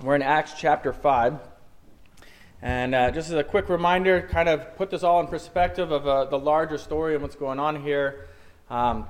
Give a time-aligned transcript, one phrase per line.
[0.00, 1.40] We're in Acts chapter 5.
[2.62, 6.06] And uh, just as a quick reminder, kind of put this all in perspective of
[6.06, 8.28] uh, the larger story and what's going on here.
[8.70, 9.06] Um,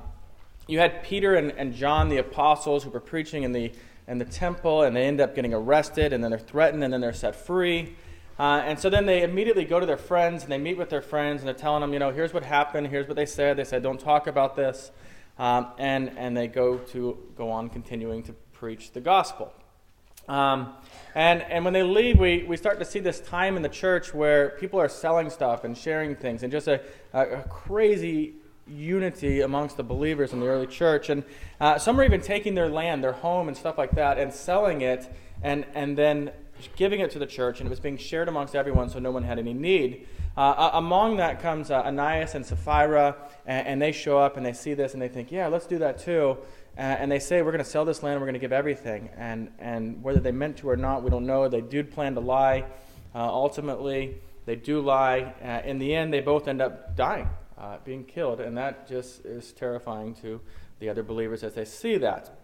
[0.66, 3.70] you had Peter and, and John, the apostles, who were preaching in the,
[4.06, 7.02] in the temple, and they end up getting arrested, and then they're threatened, and then
[7.02, 7.94] they're set free.
[8.38, 11.02] Uh, and so then they immediately go to their friends, and they meet with their
[11.02, 13.58] friends, and they're telling them, you know, here's what happened, here's what they said.
[13.58, 14.90] They said, don't talk about this.
[15.38, 19.52] Um, and, and they go to go on continuing to preach the gospel.
[20.28, 20.74] Um,
[21.14, 24.12] and, and when they leave, we, we start to see this time in the church
[24.12, 26.80] where people are selling stuff and sharing things, and just a,
[27.12, 28.34] a, crazy
[28.66, 31.08] unity amongst the believers in the early church.
[31.08, 31.24] And
[31.60, 34.82] uh, some are even taking their land, their home, and stuff like that, and selling
[34.82, 35.10] it,
[35.42, 36.30] and, and then
[36.76, 39.22] giving it to the church, and it was being shared amongst everyone so no one
[39.22, 40.06] had any need.
[40.36, 44.52] Uh, among that comes uh, Ananias and Sapphira, and, and, they show up and they
[44.52, 46.38] see this and they think, yeah, let's do that too.
[46.78, 49.10] Uh, and they say, we're going to sell this land, we're going to give everything.
[49.16, 51.48] And, and whether they meant to or not, we don't know.
[51.48, 52.66] They do plan to lie.
[53.12, 55.34] Uh, ultimately, they do lie.
[55.42, 58.40] Uh, in the end, they both end up dying, uh, being killed.
[58.40, 60.40] And that just is terrifying to
[60.78, 62.38] the other believers as they see that.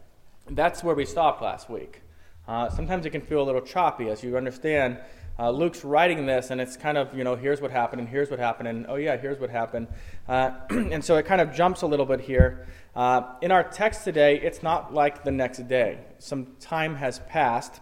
[0.50, 2.02] That's where we stopped last week.
[2.46, 4.98] Uh, sometimes it can feel a little choppy as you understand
[5.38, 8.30] uh, Luke's writing this, and it's kind of, you know, here's what happened, and here's
[8.30, 9.88] what happened, and oh, yeah, here's what happened.
[10.28, 12.66] Uh, and so it kind of jumps a little bit here.
[12.94, 15.98] Uh, in our text today, it's not like the next day.
[16.20, 17.80] Some time has passed,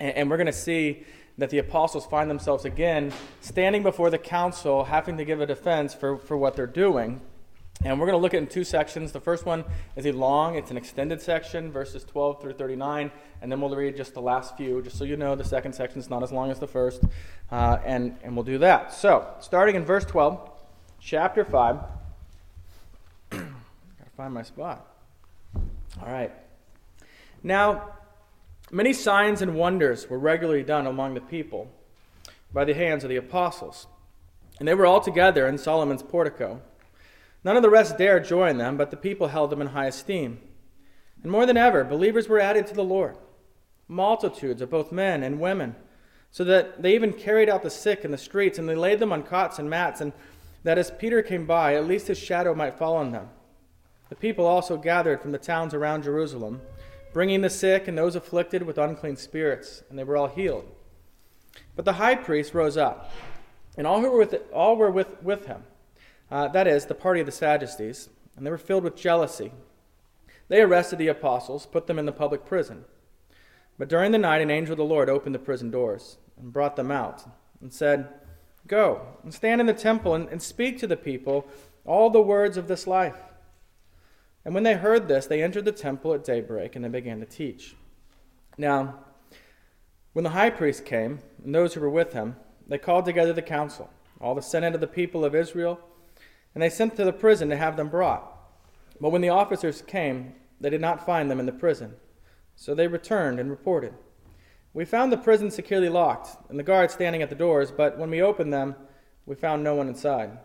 [0.00, 1.04] and, and we're going to see
[1.38, 5.94] that the apostles find themselves again standing before the council, having to give a defense
[5.94, 7.20] for, for what they're doing.
[7.82, 9.12] And we're going to look at in two sections.
[9.12, 9.64] The first one
[9.96, 13.10] is a long, it's an extended section, verses 12 through 39.
[13.40, 15.98] And then we'll read just the last few, just so you know the second section
[15.98, 17.02] is not as long as the first.
[17.50, 18.92] Uh, and, and we'll do that.
[18.92, 20.50] So, starting in verse 12,
[21.00, 21.76] chapter 5.
[23.30, 23.46] Gotta
[24.14, 24.86] find my spot.
[25.54, 26.32] All right.
[27.42, 27.92] Now,
[28.70, 31.70] many signs and wonders were regularly done among the people
[32.52, 33.86] by the hands of the apostles.
[34.58, 36.60] And they were all together in Solomon's portico.
[37.44, 40.40] None of the rest dared join them, but the people held them in high esteem.
[41.22, 43.16] And more than ever, believers were added to the Lord,
[43.88, 45.74] multitudes of both men and women,
[46.30, 49.12] so that they even carried out the sick in the streets, and they laid them
[49.12, 50.12] on cots and mats, and
[50.62, 53.28] that as Peter came by, at least his shadow might fall on them.
[54.10, 56.60] The people also gathered from the towns around Jerusalem,
[57.12, 60.66] bringing the sick and those afflicted with unclean spirits, and they were all healed.
[61.74, 63.12] But the high priest rose up,
[63.76, 65.64] and all who were with, all were with, with him
[66.30, 69.52] uh, that is, the party of the Sadducees, and they were filled with jealousy.
[70.48, 72.84] They arrested the apostles, put them in the public prison.
[73.78, 76.76] But during the night, an angel of the Lord opened the prison doors and brought
[76.76, 77.24] them out
[77.60, 78.08] and said,
[78.66, 81.46] Go and stand in the temple and, and speak to the people
[81.84, 83.16] all the words of this life.
[84.44, 87.26] And when they heard this, they entered the temple at daybreak and they began to
[87.26, 87.74] teach.
[88.56, 89.00] Now,
[90.12, 92.36] when the high priest came and those who were with him,
[92.66, 95.80] they called together the council, all the senate of the people of Israel
[96.54, 98.26] and they sent to the prison to have them brought.
[99.00, 101.94] But when the officers came, they did not find them in the prison.
[102.56, 103.94] So they returned and reported.
[104.72, 108.10] We found the prison securely locked, and the guards standing at the doors, but when
[108.10, 108.76] we opened them,
[109.26, 110.38] we found no one inside.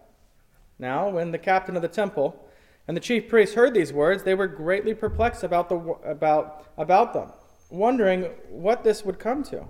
[0.80, 2.44] Now, when the captain of the temple
[2.88, 7.14] and the chief priests heard these words, they were greatly perplexed about, the, about, about
[7.14, 7.32] them,
[7.70, 9.66] wondering what this would come to.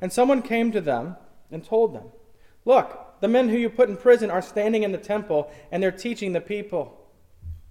[0.00, 1.16] And someone came to them
[1.50, 2.04] and told them,
[2.64, 5.90] Look, the men who you put in prison are standing in the temple and they're
[5.90, 7.00] teaching the people.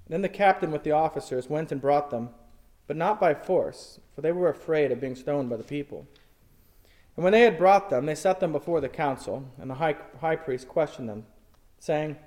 [0.08, 2.30] Then the captain with the officers went and brought them,
[2.88, 6.08] but not by force, for they were afraid of being stoned by the people.
[7.16, 9.96] And when they had brought them, they set them before the council, and the high,
[10.20, 11.28] high priest questioned them,
[11.78, 12.18] saying,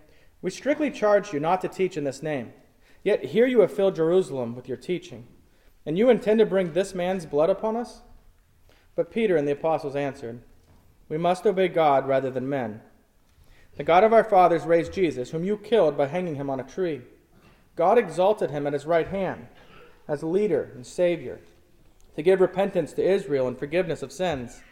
[0.40, 2.52] We strictly charged you not to teach in this name.
[3.02, 5.26] Yet here you have filled Jerusalem with your teaching.
[5.84, 8.02] And you intend to bring this man's blood upon us?
[8.94, 10.42] But Peter and the apostles answered,
[11.08, 12.82] We must obey God rather than men.
[13.76, 16.64] The God of our fathers raised Jesus, whom you killed by hanging him on a
[16.64, 17.02] tree.
[17.76, 19.48] God exalted him at his right hand
[20.08, 21.40] as leader and Savior
[22.14, 24.62] to give repentance to Israel and forgiveness of sins.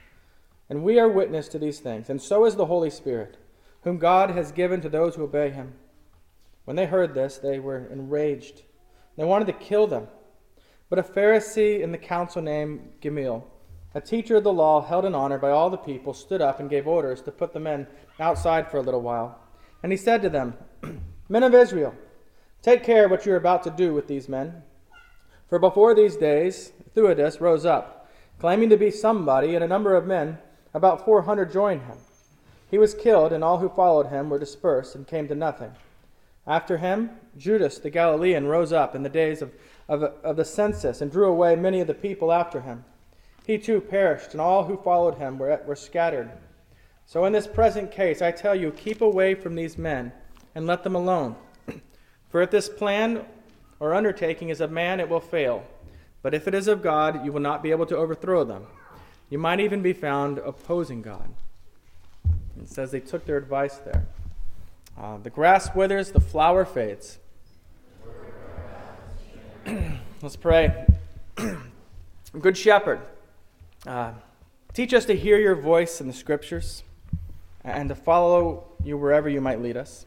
[0.70, 3.36] And we are witness to these things, and so is the Holy Spirit,
[3.82, 5.74] whom God has given to those who obey him.
[6.64, 8.62] When they heard this, they were enraged.
[9.16, 10.08] They wanted to kill them.
[10.88, 13.46] But a Pharisee in the council named Gamaliel,
[13.94, 16.68] a teacher of the law held in honor by all the people, stood up and
[16.68, 17.86] gave orders to put the men
[18.18, 19.38] outside for a little while.
[19.82, 20.54] And he said to them,
[21.28, 21.94] Men of Israel,
[22.60, 24.62] take care what you are about to do with these men.
[25.48, 28.10] For before these days, Theudas rose up,
[28.40, 30.38] claiming to be somebody, and a number of men,
[30.72, 31.98] about 400, joined him.
[32.70, 35.72] He was killed, and all who followed him were dispersed and came to nothing.
[36.46, 39.52] After him, Judas the Galilean rose up in the days of,
[39.88, 42.84] of, of the census and drew away many of the people after him.
[43.46, 46.30] He too perished, and all who followed him were, were scattered.
[47.06, 50.12] So, in this present case, I tell you, keep away from these men
[50.54, 51.36] and let them alone.
[52.30, 53.26] For if this plan
[53.80, 55.64] or undertaking is of man, it will fail.
[56.22, 58.66] But if it is of God, you will not be able to overthrow them.
[59.28, 61.28] You might even be found opposing God.
[62.60, 64.06] It says they took their advice there.
[64.98, 67.18] Uh, the grass withers, the flower fades.
[70.22, 70.86] Let's pray.
[72.40, 73.00] Good shepherd,
[73.86, 74.12] uh,
[74.72, 76.82] teach us to hear your voice in the scriptures
[77.62, 80.06] and to follow you wherever you might lead us.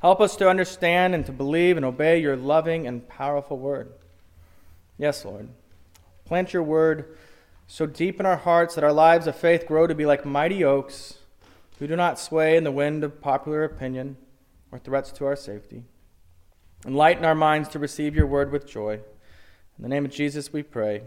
[0.00, 3.92] Help us to understand and to believe and obey your loving and powerful word.
[4.98, 5.48] Yes, Lord.
[6.24, 7.16] Plant your word
[7.66, 10.62] so deep in our hearts that our lives of faith grow to be like mighty
[10.62, 11.18] oaks
[11.78, 14.16] who do not sway in the wind of popular opinion
[14.70, 15.84] or threats to our safety.
[16.84, 18.94] Enlighten our minds to receive your word with joy.
[18.94, 21.02] In the name of Jesus we pray.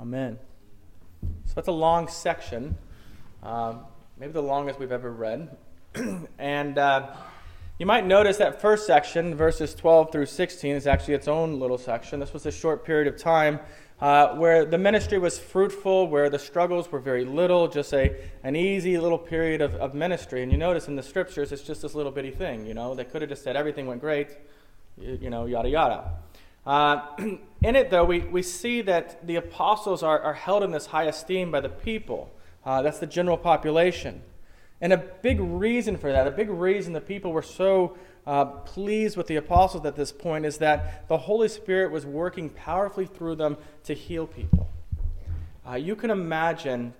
[0.00, 0.38] Amen.
[1.52, 2.78] So that's a long section,
[3.42, 3.80] um,
[4.18, 5.54] maybe the longest we've ever read.
[6.38, 7.14] and uh,
[7.78, 11.76] you might notice that first section, verses 12 through 16, is actually its own little
[11.76, 12.20] section.
[12.20, 13.60] This was a short period of time
[14.00, 18.56] uh, where the ministry was fruitful, where the struggles were very little, just a, an
[18.56, 20.42] easy little period of, of ministry.
[20.42, 22.64] And you notice in the scriptures, it's just this little bitty thing.
[22.64, 24.28] You know, they could have just said everything went great,
[24.96, 26.12] you, you know, yada yada.
[26.64, 27.08] Uh,
[27.62, 31.04] in it, though, we, we see that the apostles are, are held in this high
[31.04, 32.30] esteem by the people.
[32.64, 34.22] Uh, that's the general population.
[34.80, 39.16] And a big reason for that, a big reason the people were so uh, pleased
[39.16, 43.36] with the apostles at this point is that the Holy Spirit was working powerfully through
[43.36, 44.68] them to heal people.
[45.68, 46.94] Uh, you can imagine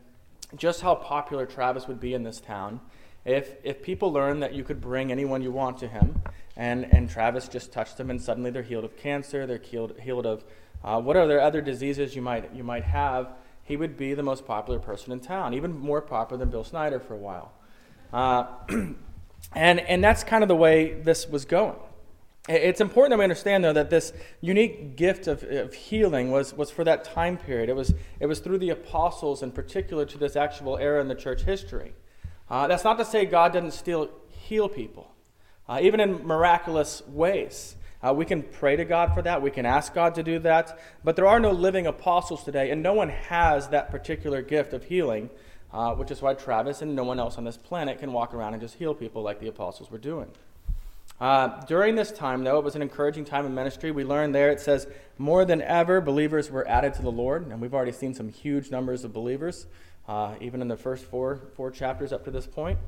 [0.56, 2.80] just how popular Travis would be in this town
[3.24, 6.22] if, if people learned that you could bring anyone you want to him,
[6.56, 10.26] and, and Travis just touched them, and suddenly they're healed of cancer, they're healed, healed
[10.26, 10.44] of
[10.84, 13.32] uh, whatever other diseases you might, you might have,
[13.64, 16.98] he would be the most popular person in town, even more popular than Bill Snyder
[17.00, 17.52] for a while.
[18.12, 18.46] Uh,
[19.54, 21.76] And, and that's kind of the way this was going.
[22.48, 26.70] It's important that we understand, though, that this unique gift of, of healing was, was
[26.70, 27.68] for that time period.
[27.68, 31.14] It was, it was through the apostles, in particular, to this actual era in the
[31.14, 31.92] church history.
[32.50, 35.11] Uh, that's not to say God doesn't still heal people,
[35.72, 37.76] uh, even in miraculous ways.
[38.02, 39.42] Uh, we can pray to God for that.
[39.42, 40.78] We can ask God to do that.
[41.04, 44.84] But there are no living apostles today, and no one has that particular gift of
[44.84, 45.30] healing
[45.72, 48.54] uh, which is why Travis and no one else on this planet can walk around
[48.54, 50.30] and just heal people like the apostles were doing.
[51.20, 53.90] Uh, during this time, though, it was an encouraging time in ministry.
[53.90, 54.86] We learned there it says,
[55.18, 57.46] more than ever, believers were added to the Lord.
[57.46, 59.66] And we've already seen some huge numbers of believers,
[60.08, 62.78] uh, even in the first four, four chapters up to this point.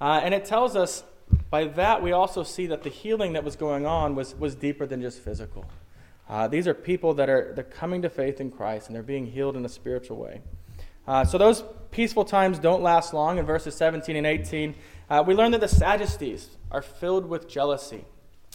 [0.00, 1.04] Uh, and it tells us
[1.50, 4.86] by that we also see that the healing that was going on was, was deeper
[4.86, 5.64] than just physical.
[6.28, 9.26] Uh, these are people that are they're coming to faith in Christ and they're being
[9.26, 10.40] healed in a spiritual way.
[11.06, 13.38] Uh, so those peaceful times don't last long.
[13.38, 14.74] In verses 17 and 18,
[15.08, 18.04] uh, we learn that the Sadducees are filled with jealousy.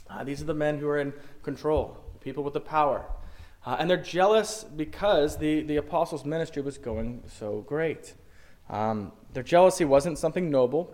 [0.09, 1.11] Uh, these are the men who are in
[1.43, 3.05] control, people with the power.
[3.65, 8.13] Uh, and they're jealous because the, the apostles' ministry was going so great.
[8.69, 10.93] Um, their jealousy wasn't something noble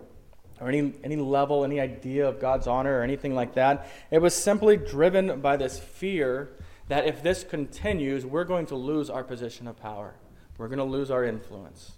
[0.62, 3.88] or any, any level, any idea of God's honor or anything like that.
[4.10, 6.50] It was simply driven by this fear
[6.88, 10.14] that if this continues, we're going to lose our position of power.
[10.58, 11.92] We're going to lose our influence.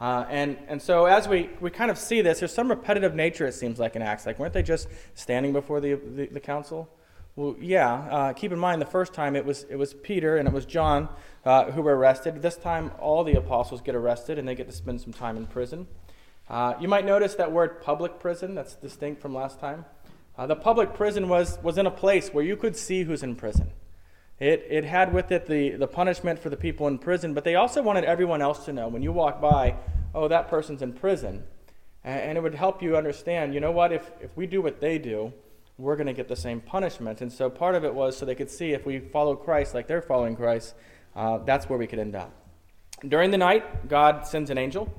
[0.00, 3.46] Uh, and, and so as we, we kind of see this, there's some repetitive nature,
[3.46, 4.26] it seems like, in Acts.
[4.26, 6.88] Like, weren't they just standing before the, the, the council?
[7.36, 7.92] Well, yeah.
[7.94, 10.66] Uh, keep in mind, the first time it was, it was Peter and it was
[10.66, 11.08] John
[11.44, 12.42] uh, who were arrested.
[12.42, 15.46] This time, all the apostles get arrested and they get to spend some time in
[15.46, 15.86] prison.
[16.52, 19.86] Uh, you might notice that word public prison, that's distinct from last time.
[20.36, 23.34] Uh, the public prison was, was in a place where you could see who's in
[23.34, 23.70] prison.
[24.38, 27.54] It, it had with it the, the punishment for the people in prison, but they
[27.54, 29.76] also wanted everyone else to know when you walk by,
[30.14, 31.42] oh, that person's in prison.
[32.04, 34.78] And, and it would help you understand, you know what, if, if we do what
[34.78, 35.32] they do,
[35.78, 37.22] we're going to get the same punishment.
[37.22, 39.86] And so part of it was so they could see if we follow Christ like
[39.86, 40.74] they're following Christ,
[41.16, 42.30] uh, that's where we could end up.
[43.08, 44.92] During the night, God sends an angel,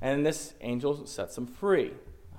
[0.00, 1.92] and this angel sets them free.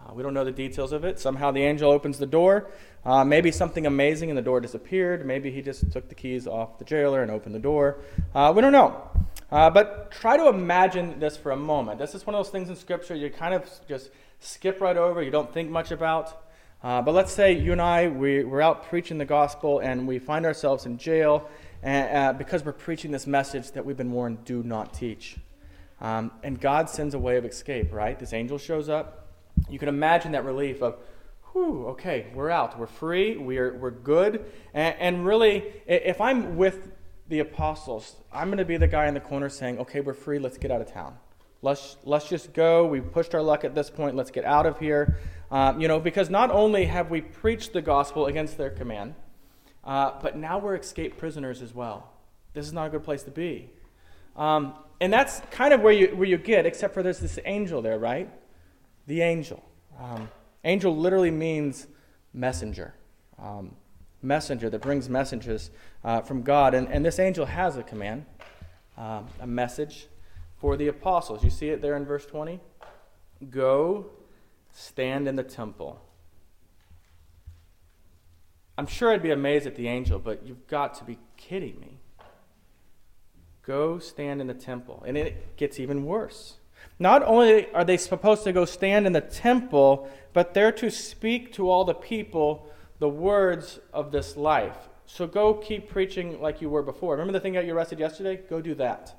[0.08, 1.20] Uh, we don't know the details of it.
[1.20, 2.70] Somehow the angel opens the door.
[3.06, 5.26] Uh, maybe something amazing and the door disappeared.
[5.26, 8.00] Maybe he just took the keys off the jailer and opened the door.
[8.36, 9.10] Uh, we don't know.
[9.52, 12.00] Uh, but try to imagine this for a moment.
[12.00, 14.10] This is one of those things in Scripture you kind of just
[14.40, 16.44] skip right over, you don't think much about.
[16.84, 20.20] Uh, but let's say you and I, we, we're out preaching the gospel and we
[20.20, 21.50] find ourselves in jail
[21.82, 25.38] and, uh, because we're preaching this message that we've been warned do not teach.
[26.00, 28.18] Um, and God sends a way of escape, right?
[28.18, 29.28] This angel shows up
[29.70, 30.98] you can imagine that relief of,
[31.52, 32.80] whew, okay, we're out.
[32.80, 33.38] We're free.
[33.38, 34.46] We're, we're good.
[34.74, 36.92] And, and really, if I'm with
[37.30, 38.16] the apostles.
[38.32, 40.72] I'm going to be the guy in the corner saying, okay, we're free, let's get
[40.72, 41.18] out of town.
[41.62, 42.86] Let's, let's just go.
[42.88, 44.16] We've pushed our luck at this point.
[44.16, 45.18] Let's get out of here.
[45.52, 49.16] Um, you know, because not only have we preached the gospel against their command,
[49.84, 52.14] uh, but now we're escaped prisoners as well.
[52.54, 53.72] This is not a good place to be.
[54.38, 57.82] Um, and that's kind of where you, where you get, except for there's this angel
[57.82, 58.30] there, right?
[59.08, 59.64] The angel.
[60.00, 60.30] Um,
[60.64, 61.88] angel literally means
[62.34, 62.94] messenger.
[63.40, 63.76] Um,
[64.22, 65.72] messenger that brings messages
[66.04, 66.74] uh, from God.
[66.74, 68.26] And, and this angel has a command,
[68.98, 70.08] um, a message
[70.58, 71.44] for the apostles.
[71.44, 72.60] You see it there in verse 20?
[73.50, 74.08] Go
[74.72, 76.02] stand in the temple.
[78.78, 82.00] I'm sure I'd be amazed at the angel, but you've got to be kidding me.
[83.68, 85.04] Go stand in the temple.
[85.06, 86.56] And it gets even worse.
[87.00, 91.52] Not only are they supposed to go stand in the temple, but they're to speak
[91.54, 94.78] to all the people the words of this life.
[95.06, 97.12] So go keep preaching like you were before.
[97.12, 98.38] Remember the thing that you arrested yesterday?
[98.50, 99.16] Go do that.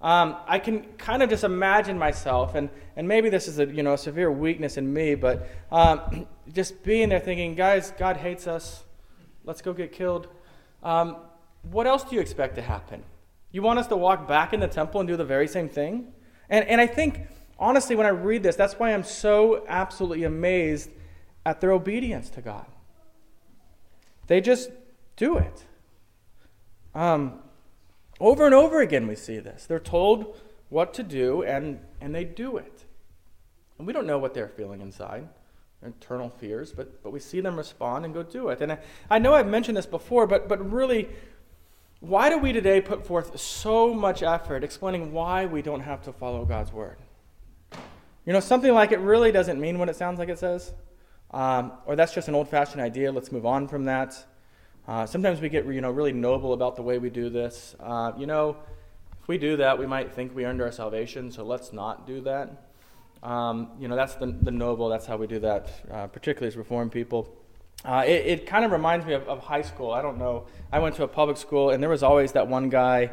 [0.00, 3.82] Um, I can kind of just imagine myself, and, and maybe this is a, you
[3.82, 8.46] know, a severe weakness in me, but um, just being there thinking, guys, God hates
[8.46, 8.84] us.
[9.44, 10.28] Let's go get killed.
[10.82, 11.16] Um,
[11.70, 13.02] what else do you expect to happen?
[13.52, 16.12] You want us to walk back in the temple and do the very same thing?
[16.48, 17.26] And, and I think,
[17.58, 20.90] honestly, when I read this, that's why I'm so absolutely amazed
[21.44, 22.66] at their obedience to God.
[24.26, 24.70] They just
[25.16, 25.64] do it.
[26.94, 27.40] Um,
[28.20, 29.66] over and over again, we see this.
[29.66, 32.84] They're told what to do, and, and they do it.
[33.78, 35.26] And we don't know what they're feeling inside,
[35.84, 38.60] internal fears, but, but we see them respond and go do it.
[38.60, 38.78] And I,
[39.10, 41.08] I know I've mentioned this before, but, but really,
[42.00, 46.12] why do we today put forth so much effort explaining why we don't have to
[46.12, 46.96] follow God's word?
[48.26, 50.72] You know, something like it really doesn't mean what it sounds like it says,
[51.30, 54.16] um, or that's just an old fashioned idea, let's move on from that.
[54.88, 57.76] Uh, sometimes we get you know really noble about the way we do this.
[57.78, 58.56] Uh, you know,
[59.20, 61.30] if we do that, we might think we earned our salvation.
[61.30, 62.70] So let's not do that.
[63.22, 64.88] Um, you know, that's the, the noble.
[64.88, 67.36] That's how we do that, uh, particularly as Reformed people.
[67.84, 69.90] Uh, it, it kind of reminds me of, of, high school.
[69.90, 70.46] I don't know.
[70.70, 73.10] I went to a public school, and there was always that one guy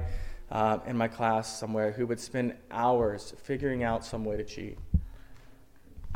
[0.52, 4.78] uh, in my class somewhere who would spend hours figuring out some way to cheat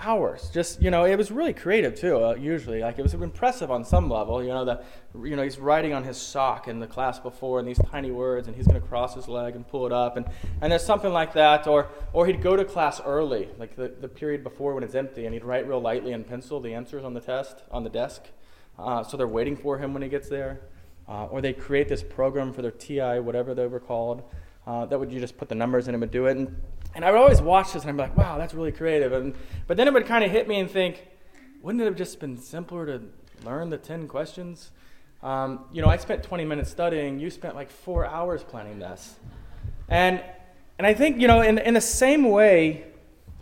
[0.01, 0.50] hours.
[0.53, 2.24] Just you know, it was really creative too.
[2.24, 4.43] Uh, usually, like it was impressive on some level.
[4.43, 4.86] You know, that
[5.24, 8.48] you know he's writing on his sock in the class before, and these tiny words,
[8.48, 10.25] and he's going to cross his leg and pull it up, and
[10.62, 11.67] and there's something like that.
[11.67, 15.25] Or or he'd go to class early, like the the period before when it's empty,
[15.25, 18.24] and he'd write real lightly in pencil the answers on the test on the desk,
[18.77, 20.62] uh, so they're waiting for him when he gets there.
[21.08, 24.24] Uh, or they create this program for their TI, whatever they were called,
[24.65, 26.38] uh, that would you just put the numbers in and would do it.
[26.38, 26.55] And
[26.93, 29.13] and I would always watch this and I'd be like, wow, that's really creative.
[29.13, 29.33] And,
[29.67, 31.07] but then it would kind of hit me and think,
[31.62, 33.01] wouldn't it have just been simpler to
[33.45, 34.71] learn the 10 questions?
[35.24, 39.15] Um, you know, I spent 20 minutes studying, you spent like four hours planning this.
[39.88, 40.21] And,
[40.77, 42.86] and I think, you know, in, in the same way,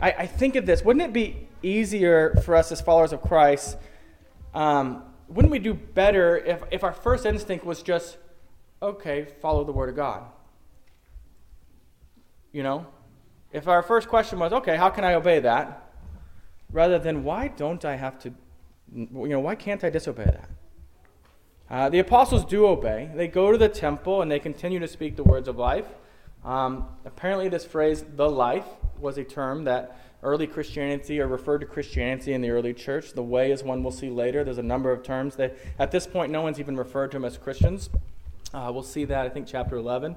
[0.00, 3.76] I, I think of this wouldn't it be easier for us as followers of Christ?
[4.54, 8.18] Um, wouldn't we do better if, if our first instinct was just,
[8.82, 10.24] okay, follow the Word of God?
[12.52, 12.86] You know,
[13.52, 15.90] if our first question was, okay, how can I obey that?
[16.72, 18.32] Rather than, why don't I have to,
[18.94, 20.50] you know, why can't I disobey that?
[21.68, 23.10] Uh, the apostles do obey.
[23.14, 25.86] They go to the temple and they continue to speak the words of life.
[26.44, 28.66] Um, apparently, this phrase, the life,
[28.98, 33.12] was a term that early Christianity or referred to Christianity in the early church.
[33.12, 34.44] The way is one we'll see later.
[34.44, 37.24] There's a number of terms that at this point no one's even referred to them
[37.24, 37.88] as Christians.
[38.52, 40.16] Uh, we'll see that, I think, chapter 11.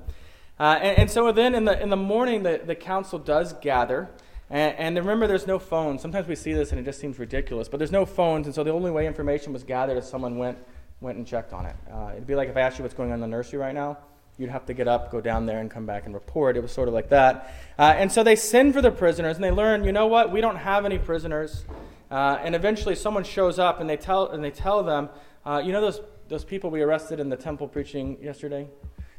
[0.63, 4.09] Uh, and, and, so then in the, in the morning, the, the council does gather.
[4.49, 6.01] And, and, remember, there's no phones.
[6.01, 8.45] Sometimes we see this and it just seems ridiculous, but there's no phones.
[8.45, 10.57] And so the only way information was gathered is someone went,
[11.01, 11.75] went and checked on it.
[11.91, 13.75] Uh, it'd be like if I asked you what's going on in the nursery right
[13.75, 13.97] now.
[14.37, 16.55] You'd have to get up, go down there, and come back and report.
[16.55, 17.53] It was sort of like that.
[17.77, 20.31] Uh, and so they send for the prisoners, and they learn, you know what?
[20.31, 21.65] We don't have any prisoners.
[22.09, 25.09] Uh, and eventually, someone shows up, and they tell, and they tell them,
[25.45, 28.69] uh, you know those, those people we arrested in the temple preaching yesterday?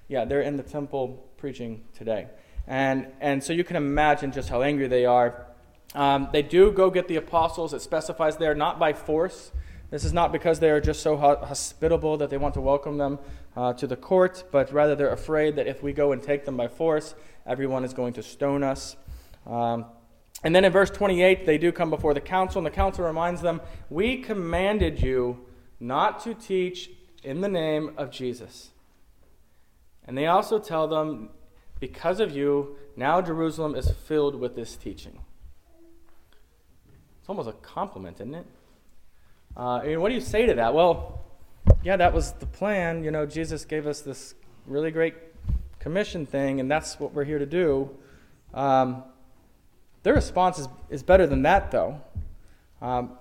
[0.08, 2.26] Yeah, they're in the temple preaching today.
[2.66, 5.44] And, and so you can imagine just how angry they are.
[5.94, 7.74] Um, they do go get the apostles.
[7.74, 9.52] It specifies there, not by force.
[9.90, 13.18] This is not because they are just so hospitable that they want to welcome them
[13.58, 16.56] uh, to the court, but rather they're afraid that if we go and take them
[16.56, 17.14] by force,
[17.46, 18.96] everyone is going to stone us.
[19.46, 19.84] Um,
[20.42, 23.42] and then in verse 28, they do come before the council, and the council reminds
[23.42, 23.60] them,
[23.90, 25.44] We commanded you
[25.78, 26.88] not to teach
[27.22, 28.70] in the name of Jesus.
[30.06, 31.30] And they also tell them,
[31.80, 35.18] because of you, now Jerusalem is filled with this teaching.
[37.20, 38.46] It's almost a compliment, isn't it?
[39.56, 40.74] Uh, I mean, what do you say to that?
[40.74, 41.22] Well,
[41.82, 43.02] yeah, that was the plan.
[43.02, 44.34] You know, Jesus gave us this
[44.66, 45.14] really great
[45.78, 47.90] commission thing, and that's what we're here to do.
[48.52, 49.04] Um,
[50.02, 52.00] their response is, is better than that, though.
[52.82, 53.12] Um,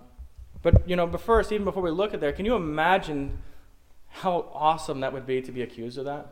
[0.61, 3.37] but, you know, but first, even before we look at there, can you imagine
[4.09, 6.27] how awesome that would be to be accused of that?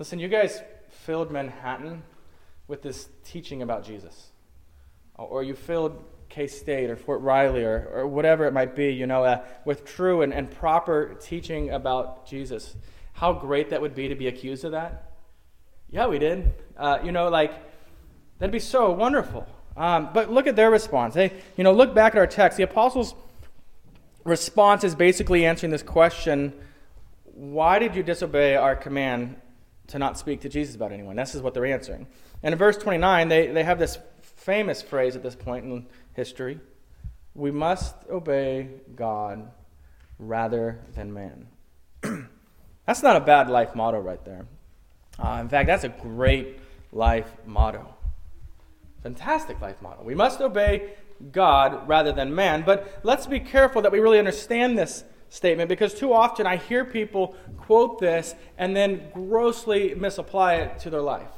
[0.00, 2.02] Listen, you guys filled Manhattan
[2.68, 4.30] with this teaching about Jesus.
[5.16, 9.06] Or you filled K State or Fort Riley or, or whatever it might be, you
[9.06, 12.76] know, uh, with true and, and proper teaching about Jesus.
[13.12, 15.12] How great that would be to be accused of that.
[15.90, 16.50] Yeah, we did.
[16.78, 17.52] Uh, you know, like,
[18.38, 19.46] that'd be so wonderful.
[19.76, 21.12] Um, but look at their response.
[21.12, 22.56] They, you know, look back at our text.
[22.56, 23.14] The apostles'
[24.24, 26.54] response is basically answering this question
[27.34, 29.36] why did you disobey our command
[29.90, 31.16] to not speak to Jesus about anyone?
[31.16, 32.06] This is what they're answering.
[32.42, 36.58] And in verse 29, they, they have this famous phrase at this point in history
[37.34, 39.50] we must obey God
[40.18, 41.46] rather than man.
[42.86, 44.46] that's not a bad life motto right there.
[45.18, 46.58] Uh, in fact, that's a great
[46.92, 47.94] life motto.
[49.02, 50.02] Fantastic life motto.
[50.02, 50.92] We must obey
[51.32, 52.62] God rather than man.
[52.64, 56.84] But let's be careful that we really understand this statement because too often I hear
[56.84, 61.30] people quote this and then grossly misapply it to their life.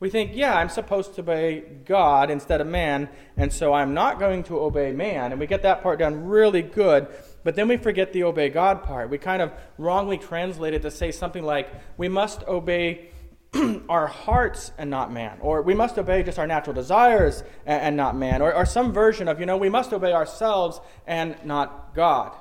[0.00, 4.20] We think, yeah, I'm supposed to obey God instead of man, and so I'm not
[4.20, 5.32] going to obey man.
[5.32, 7.08] And we get that part done really good,
[7.42, 9.10] but then we forget the obey God part.
[9.10, 13.08] We kind of wrongly translate it to say something like, we must obey
[13.88, 15.38] our hearts and not man.
[15.40, 18.40] Or we must obey just our natural desires and, and not man.
[18.40, 22.36] Or, or some version of, you know, we must obey ourselves and not God.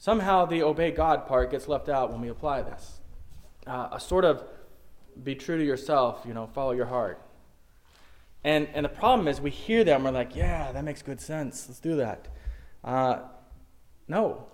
[0.00, 3.00] Somehow the obey God part gets left out when we apply this.
[3.66, 4.42] Uh, a sort of
[5.22, 7.20] be true to yourself, you know, follow your heart.
[8.42, 11.20] And, and the problem is we hear that and we're like, yeah, that makes good
[11.20, 11.66] sense.
[11.68, 12.28] Let's do that.
[12.82, 13.18] Uh,
[14.08, 14.46] no,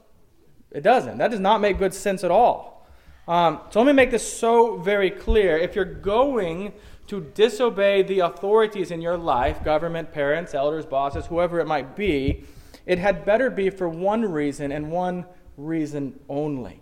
[0.72, 1.18] it doesn't.
[1.18, 2.88] That does not make good sense at all.
[3.28, 5.56] Um, so let me make this so very clear.
[5.56, 6.72] If you're going
[7.06, 12.42] to disobey the authorities in your life, government, parents, elders, bosses, whoever it might be,
[12.84, 16.80] it had better be for one reason and one reason only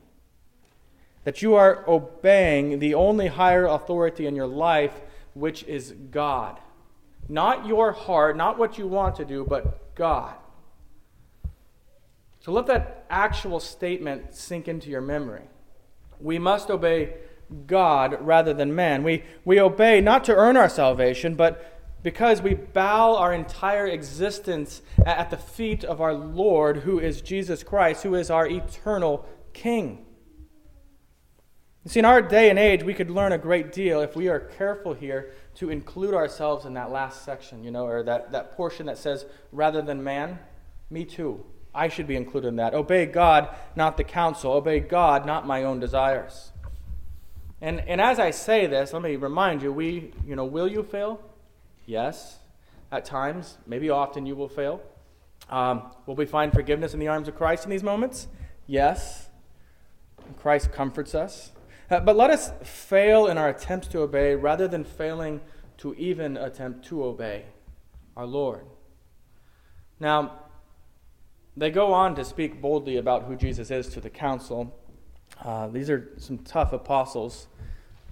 [1.24, 5.00] that you are obeying the only higher authority in your life,
[5.32, 6.60] which is God.
[7.28, 10.34] Not your heart, not what you want to do, but God.
[12.40, 15.44] So let that actual statement sink into your memory.
[16.20, 17.14] We must obey
[17.66, 19.02] God rather than man.
[19.02, 21.73] We, we obey not to earn our salvation, but
[22.04, 27.62] because we bow our entire existence at the feet of our Lord, who is Jesus
[27.62, 30.04] Christ, who is our eternal King.
[31.82, 34.28] You see, in our day and age, we could learn a great deal if we
[34.28, 38.52] are careful here to include ourselves in that last section, you know, or that, that
[38.52, 40.38] portion that says, rather than man,
[40.90, 41.42] me too.
[41.74, 42.74] I should be included in that.
[42.74, 44.52] Obey God, not the council.
[44.52, 46.52] Obey God, not my own desires.
[47.62, 50.82] And, and as I say this, let me remind you, we, you know, will you
[50.82, 51.18] fail?
[51.86, 52.38] Yes.
[52.90, 54.80] At times, maybe often, you will fail.
[55.50, 58.28] Um, will we find forgiveness in the arms of Christ in these moments?
[58.66, 59.28] Yes.
[60.38, 61.52] Christ comforts us.
[61.90, 65.40] Uh, but let us fail in our attempts to obey rather than failing
[65.78, 67.44] to even attempt to obey
[68.16, 68.64] our Lord.
[70.00, 70.40] Now,
[71.56, 74.74] they go on to speak boldly about who Jesus is to the council.
[75.42, 77.48] Uh, these are some tough apostles.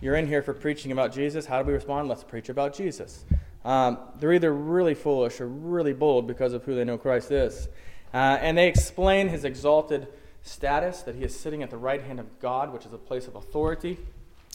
[0.01, 1.47] You're in here for preaching about Jesus.
[1.47, 2.09] How do we respond?
[2.09, 3.25] Let's preach about Jesus.
[3.65, 7.69] Um, they're either really foolish or really bold because of who they know Christ is.
[8.13, 10.09] Uh, and they explain his exalted
[10.43, 13.29] status, that he is sitting at the right hand of God, which is a place
[13.29, 13.99] of authority.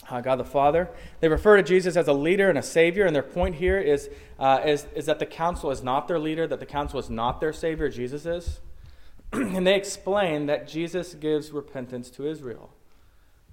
[0.10, 0.89] Uh, God the Father.
[1.20, 4.10] They refer to Jesus as a leader and a savior, and their point here is,
[4.39, 7.41] uh, is, is that the council is not their leader, that the council is not
[7.41, 8.60] their savior, Jesus is.
[9.34, 12.70] and they explain that Jesus gives repentance to Israel.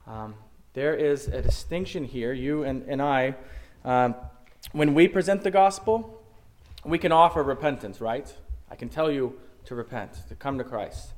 [0.07, 0.35] Um,
[0.75, 3.35] there is a distinction here, you and, and I.
[3.85, 4.15] Um,
[4.75, 6.21] when we present the gospel,
[6.85, 8.31] we can offer repentance, right?
[8.69, 11.13] I can tell you to repent, to come to Christ.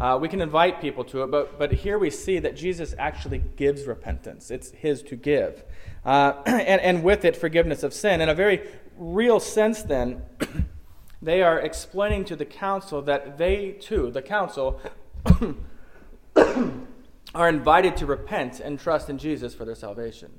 [0.00, 3.42] Uh, we can invite people to it, but, but here we see that Jesus actually
[3.56, 4.50] gives repentance.
[4.50, 5.62] It's his to give.
[6.06, 8.22] Uh, and, and with it, forgiveness of sin.
[8.22, 10.22] In a very real sense, then,
[11.22, 14.80] they are explaining to the council that they too, the council,
[17.34, 20.32] are invited to repent and trust in Jesus for their salvation.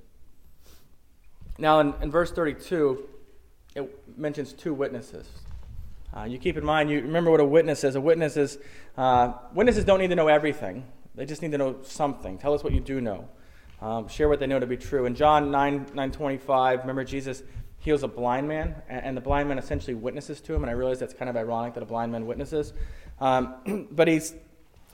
[1.58, 3.08] Now, in, in verse 32,
[3.76, 5.28] it mentions two witnesses.
[6.16, 7.96] Uh, you keep in mind, you remember what a witness is.
[7.96, 8.58] A witness is,
[8.98, 10.86] uh, witnesses don't need to know everything.
[11.16, 12.38] They just need to know something.
[12.38, 13.28] Tell us what you do know.
[13.82, 15.06] Um, share what they know to be true.
[15.06, 17.44] In John 9, 9 25, remember Jesus
[17.80, 20.64] heals a blind man, and, and the blind man essentially witnesses to him.
[20.64, 22.74] And I realize that's kind of ironic that a blind man witnesses.
[23.20, 24.34] Um, but he's,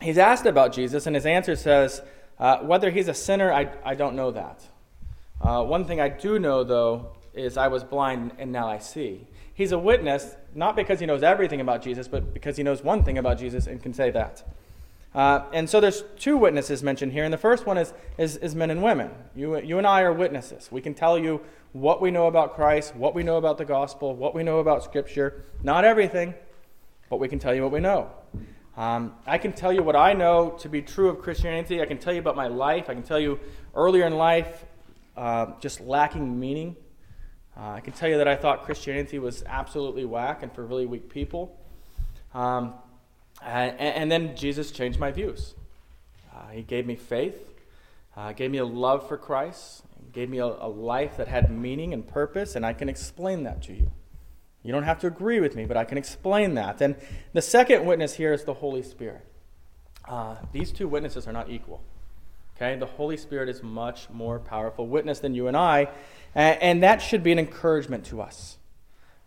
[0.02, 2.02] he's asked about Jesus, and his answer says,
[2.40, 4.64] uh, whether he's a sinner, I, I don't know that.
[5.42, 9.28] Uh, one thing I do know, though, is I was blind and now I see.
[9.54, 13.04] He's a witness, not because he knows everything about Jesus, but because he knows one
[13.04, 14.44] thing about Jesus and can say that.
[15.14, 18.56] Uh, and so there's two witnesses mentioned here, and the first one is, is, is,
[18.56, 19.10] men and women.
[19.36, 20.72] You, you and I are witnesses.
[20.72, 21.42] We can tell you
[21.74, 24.84] what we know about Christ, what we know about the gospel, what we know about
[24.84, 25.46] Scripture.
[25.64, 26.36] Not everything,
[27.10, 28.12] but we can tell you what we know.
[28.78, 31.82] Um, I can tell you what I know to be true of Christianity.
[31.82, 32.90] I can tell you about my life.
[32.90, 33.40] I can tell you
[33.76, 34.66] earlier in life,
[35.20, 36.78] uh, just lacking meaning.
[37.58, 40.86] Uh, I can tell you that I thought Christianity was absolutely whack and for really
[40.86, 41.60] weak people.
[42.34, 42.74] Um,
[43.44, 45.56] and, and, then Jesus changed my views.
[46.34, 47.36] Uh, he gave me faith,
[48.16, 51.94] uh, gave me a love for Christ, gave me a, a life that had meaning
[51.94, 53.92] and purpose, and I can explain that to you.
[54.64, 56.82] You don't have to agree with me, but I can explain that.
[56.82, 56.96] And
[57.34, 59.26] the second witness here is the Holy Spirit.
[60.08, 61.84] Uh, these two witnesses are not equal.
[62.60, 62.78] Okay?
[62.78, 65.90] The Holy Spirit is much more powerful witness than you and I,
[66.36, 68.58] and, that should be an encouragement to us.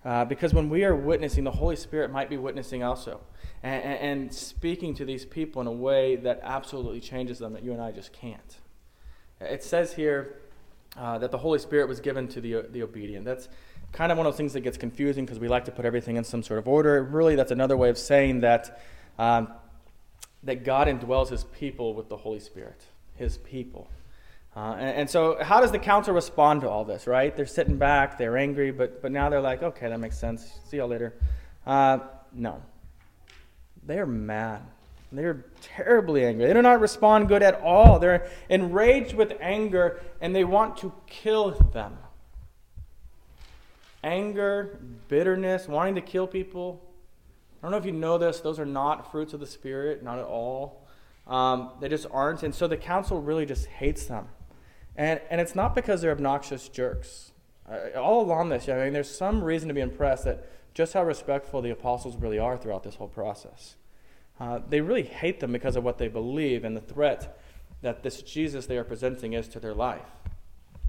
[0.05, 3.21] Uh, because when we are witnessing, the Holy Spirit might be witnessing also
[3.63, 7.73] and, and, speaking to these people in a way that absolutely changes them that you
[7.73, 8.57] and I just can't.
[9.41, 10.41] It says here
[10.97, 13.25] uh, that the Holy Spirit was given to the, the obedient.
[13.25, 13.49] That's
[13.93, 16.17] kind of one of those things that gets confusing because we like to put everything
[16.17, 17.03] in some sort of order.
[17.03, 18.83] Really, that's another way of saying that,
[19.19, 19.49] um,
[20.43, 22.83] that God indwells his people with the Holy Spirit,
[23.15, 23.89] his people.
[24.55, 27.35] Uh, and, and, so, how does the council respond to all this, right?
[27.35, 30.61] They're sitting back, they're angry, but, but now they're like, okay, that makes sense.
[30.69, 31.15] See y'all later.
[31.67, 32.01] Uh,
[32.33, 32.63] no.
[33.87, 34.63] They are mad.
[35.11, 36.47] They're terribly angry.
[36.47, 37.99] They do not respond good at all.
[37.99, 41.99] They're enraged with anger and they want to kill them
[44.05, 46.83] anger, bitterness, wanting to kill people.
[47.61, 50.19] I don't know if you know this, those are not fruits of the Spirit, not
[50.19, 50.82] at all.
[51.27, 52.43] Um, they just aren't.
[52.43, 54.29] And so the council really just hates them.
[54.97, 57.33] And, and it's not because they're obnoxious jerks.
[57.71, 61.05] Uh, all along this, I mean, there's some reason to be impressed that just how
[61.05, 63.77] respectful the apostles really are throughout this whole process.
[64.41, 67.39] Uh, they really hate them because of what they believe and the threat
[67.83, 70.07] that this Jesus they are presenting is to their life.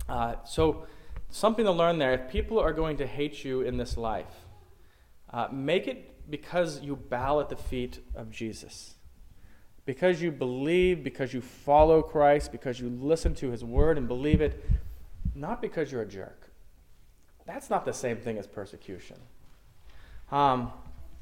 [0.07, 0.85] Uh, so
[1.29, 2.13] something to learn there.
[2.13, 4.33] If people are going to hate you in this life,
[5.31, 8.95] uh, make it because you bow at the feet of Jesus.
[9.85, 14.41] Because you believe, because you follow Christ, because you listen to his word and believe
[14.41, 14.63] it,
[15.35, 16.49] not because you're a jerk.
[17.45, 19.17] That's not the same thing as persecution.
[20.31, 20.71] Um,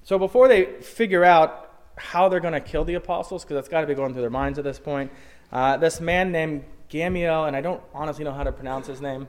[0.04, 3.82] so before they figure out how they're going to kill the apostles, because that's got
[3.82, 5.12] to be going through their minds at this point,
[5.52, 9.28] uh, this man named Gamaliel, and I don't honestly know how to pronounce his name,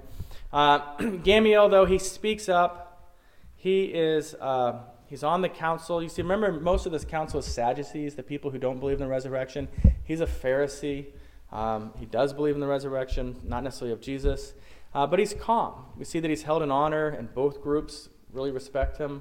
[0.53, 3.13] uh, Gamaliel, though, he speaks up.
[3.57, 4.81] He is uh,
[5.13, 6.03] he's on the council.
[6.03, 9.03] You see, remember, most of this council is Sadducees, the people who don't believe in
[9.03, 9.69] the resurrection.
[10.05, 11.09] He's a Pharisee.
[11.53, 14.55] Um, he does believe in the resurrection, not necessarily of Jesus,
[14.95, 15.85] uh, but he's calm.
[15.99, 19.21] We see that he's held in honor, and both groups really respect him.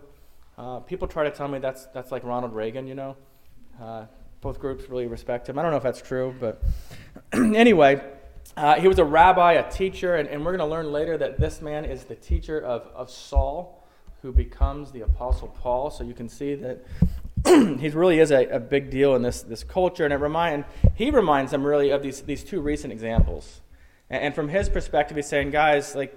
[0.58, 3.18] Uh, people try to tell me that's that's like Ronald Reagan, you know.
[3.82, 4.06] Uh,
[4.40, 5.60] both groups really respect him.
[5.60, 6.64] I don't know if that's true, but
[7.34, 8.02] anyway.
[8.58, 11.40] Uh, he was a rabbi, a teacher, and, and we're going to learn later that
[11.40, 13.81] this man is the teacher of, of Saul,
[14.22, 15.90] who becomes the Apostle Paul.
[15.90, 16.86] So you can see that
[17.80, 20.06] he really is a, a, big deal in this, this culture.
[20.06, 23.62] And it remind, he reminds them really of these, these two recent examples.
[24.10, 26.16] And, and from his perspective, he's saying, guys, like,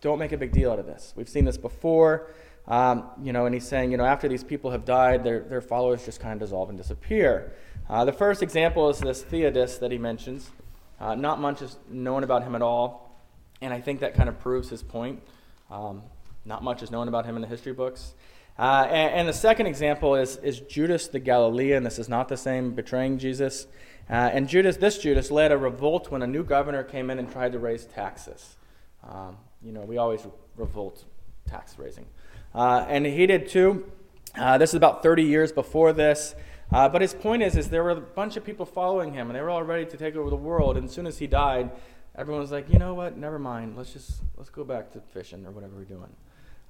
[0.00, 1.14] don't make a big deal out of this.
[1.16, 2.28] We've seen this before.
[2.66, 5.60] Um, you know, and he's saying, you know, after these people have died, their, their
[5.60, 7.52] followers just kind of dissolve and disappear.
[7.88, 10.50] Uh, the first example is this Theudas that he mentions.
[10.98, 13.20] Uh, not much is known about him at all,
[13.60, 15.22] and I think that kind of proves his point.
[15.70, 16.02] Um,
[16.44, 18.14] not much is known about him in the history books.
[18.58, 21.82] Uh, and, and, the second example is, is Judas the Galilean.
[21.82, 23.66] This is not the same betraying Jesus.
[24.08, 27.30] Uh, and Judas, this Judas led a revolt when a new governor came in and
[27.30, 28.56] tried to raise taxes.
[29.02, 30.24] Um, you know, we always
[30.56, 31.04] revolt
[31.46, 32.06] tax raising.
[32.54, 33.90] Uh, and he did too.
[34.36, 36.34] Uh, this is about 30 years before this.
[36.72, 39.36] Uh, but his point is, is there were a bunch of people following him, and
[39.36, 40.76] they were all ready to take over the world.
[40.76, 41.70] And as soon as he died,
[42.16, 43.16] everyone was like, you know what?
[43.16, 43.76] Never mind.
[43.76, 46.10] Let's just let's go back to fishing or whatever we're doing.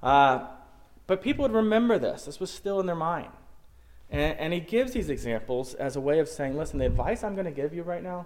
[0.05, 0.47] Uh,
[1.07, 2.23] but people would remember this.
[2.23, 3.31] This was still in their mind.
[4.09, 7.33] And, and he gives these examples as a way of saying, listen, the advice I'm
[7.33, 8.25] going to give you right now,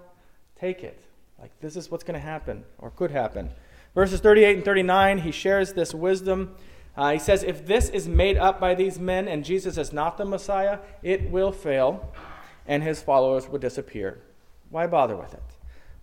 [0.58, 1.02] take it.
[1.40, 3.50] Like this is what's going to happen or could happen.
[3.94, 6.54] Verses 38 and 39, he shares this wisdom
[6.96, 10.18] uh, he says, If this is made up by these men and Jesus is not
[10.18, 12.12] the Messiah, it will fail
[12.66, 14.20] and his followers will disappear.
[14.70, 15.42] Why bother with it?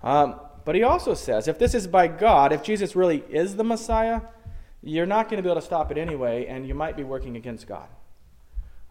[0.01, 3.63] Um, but he also says, If this is by God, if Jesus really is the
[3.63, 4.21] Messiah,
[4.81, 7.35] you're not going to be able to stop it anyway, and you might be working
[7.35, 7.87] against God.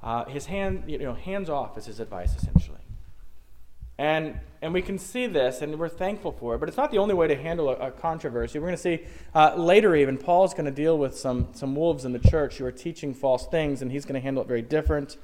[0.03, 2.79] Uh, his hand, you know, hands off is his advice essentially.
[3.99, 6.59] And, and we can see this, and we're thankful for it.
[6.59, 8.59] But it's not the only way to handle a, a controversy.
[8.59, 9.01] We're going to see
[9.35, 12.67] uh, later, even, Paul's going to deal with some, some wolves in the church who
[12.67, 15.17] are teaching false things, and he's going to handle it very different.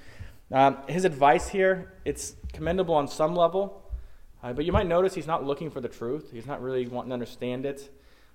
[0.51, 3.83] Um, his advice here, it's commendable on some level,
[4.42, 6.31] uh, but you might notice he's not looking for the truth.
[6.33, 7.90] He's not really wanting to understand it.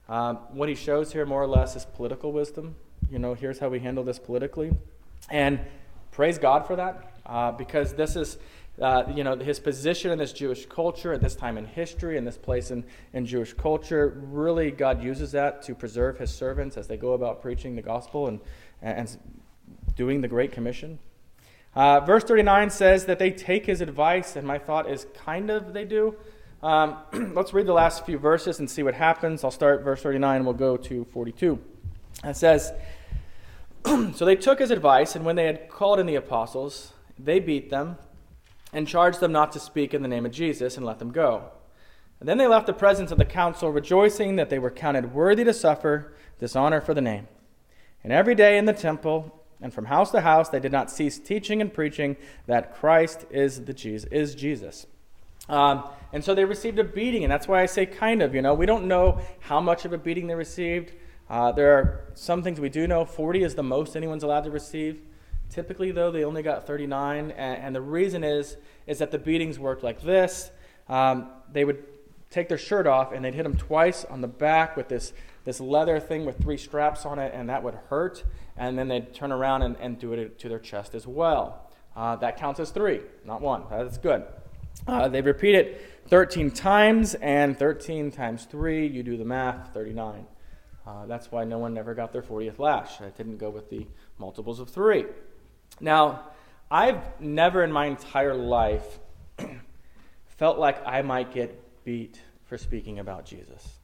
[0.10, 2.76] Um, what he shows here, more or less, is political wisdom.
[3.12, 4.72] You know, here's how we handle this politically.
[5.30, 5.60] And
[6.12, 8.38] praise God for that, uh, because this is,
[8.82, 12.24] uh, you know, his position in this Jewish culture at this time in history, in
[12.24, 16.88] this place in, in Jewish culture, really God uses that to preserve his servants as
[16.88, 18.39] they go about preaching the gospel and,
[18.82, 19.17] and
[19.96, 21.00] doing the Great Commission.
[21.76, 25.74] Uh, verse 39 says that they take his advice, and my thought is kind of
[25.74, 26.15] they do.
[26.63, 26.98] Um,
[27.36, 29.43] let's read the last few verses and see what happens.
[29.43, 31.60] I'll start verse 39 and we'll go to 42.
[32.24, 32.74] It says,
[33.86, 37.70] So they took his advice, and when they had called in the apostles, they beat
[37.70, 37.98] them
[38.74, 41.52] and charged them not to speak in the name of Jesus and let them go.
[42.20, 45.43] And then they left the presence of the council, rejoicing that they were counted worthy
[45.43, 47.28] to suffer dishonor for the name.
[48.04, 51.20] And every day in the temple and from house to house they did not cease
[51.20, 52.15] teaching and preaching
[52.46, 54.88] that Christ is the Jesus is Jesus.
[55.50, 58.34] Um, and so they received a beating, and that's why I say kind of.
[58.34, 60.93] You know, we don't know how much of a beating they received.
[61.30, 63.06] Uh, there are some things we do know.
[63.06, 65.02] 40 is the most anyone's allowed to receive.
[65.50, 69.60] Typically, though, they only got 39, and, and the reason is is that the beatings
[69.60, 70.50] worked like this.
[70.88, 71.84] Um, they would
[72.30, 75.13] take their shirt off, and they'd hit them twice on the back with this
[75.47, 78.26] this leather thing with three straps on it, and that would hurt.
[78.58, 81.71] And then they'd turn around and, and do it to their chest as well.
[81.95, 83.63] Uh, that counts as three, not one.
[83.69, 84.26] That's good.
[84.86, 90.26] Uh, they repeat it 13 times, and 13 times 3, you do the math, 39.
[90.86, 93.02] Uh, that's why no one ever got their 40th lash.
[93.02, 93.88] I didn't go with the
[94.18, 95.06] multiples of 3.
[95.82, 96.30] Now,
[96.72, 99.00] I've never in my entire life
[100.38, 103.80] felt like I might get beat for speaking about Jesus.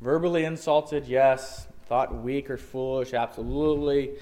[0.00, 1.66] Verbally insulted, yes.
[1.86, 4.12] Thought weak or foolish, absolutely.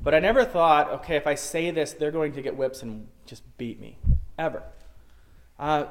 [0.00, 3.08] But I never thought, okay, if I say this, they're going to get whips and
[3.26, 3.98] just beat me.
[4.38, 4.62] Ever.
[5.58, 5.86] Uh,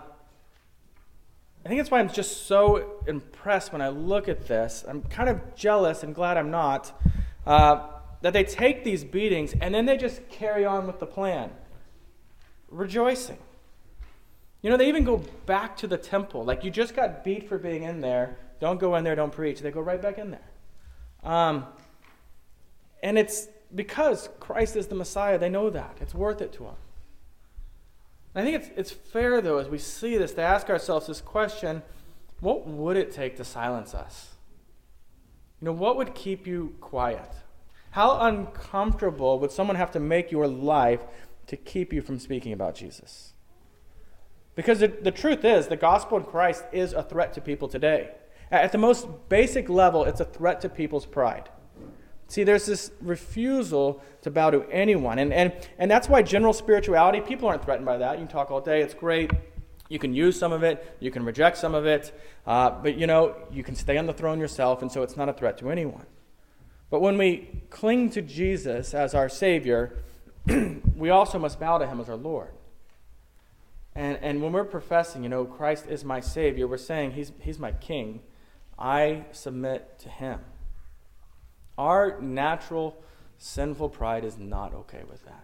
[1.65, 4.83] I think that's why I'm just so impressed when I look at this.
[4.87, 6.99] I'm kind of jealous and glad I'm not.
[7.45, 7.87] Uh,
[8.21, 11.51] that they take these beatings and then they just carry on with the plan,
[12.69, 13.37] rejoicing.
[14.61, 16.43] You know, they even go back to the temple.
[16.45, 18.37] Like, you just got beat for being in there.
[18.61, 19.59] Don't go in there, don't preach.
[19.59, 20.49] They go right back in there.
[21.21, 21.65] Um,
[23.01, 25.37] and it's because Christ is the Messiah.
[25.37, 25.97] They know that.
[25.99, 26.75] It's worth it to them.
[28.35, 31.83] I think it's, it's fair, though, as we see this, to ask ourselves this question
[32.39, 34.35] what would it take to silence us?
[35.61, 37.31] You know, what would keep you quiet?
[37.91, 41.01] How uncomfortable would someone have to make your life
[41.47, 43.33] to keep you from speaking about Jesus?
[44.55, 48.11] Because the, the truth is, the gospel in Christ is a threat to people today.
[48.51, 51.49] At the most basic level, it's a threat to people's pride.
[52.27, 55.19] See, there's this refusal to bow to anyone.
[55.19, 58.13] And, and, and that's why general spirituality, people aren't threatened by that.
[58.13, 59.31] You can talk all day, it's great.
[59.89, 63.05] You can use some of it, you can reject some of it, uh, but you
[63.05, 65.69] know, you can stay on the throne yourself, and so it's not a threat to
[65.69, 66.05] anyone.
[66.89, 70.03] But when we cling to Jesus as our Savior,
[70.95, 72.53] we also must bow to Him as our Lord.
[73.93, 77.59] And, and when we're professing, you know, Christ is my Savior, we're saying He's, he's
[77.59, 78.21] my King.
[78.79, 80.39] I submit to Him.
[81.77, 83.01] Our natural
[83.37, 85.43] sinful pride is not okay with that.